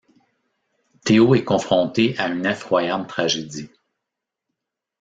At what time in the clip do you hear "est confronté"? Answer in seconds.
1.35-2.17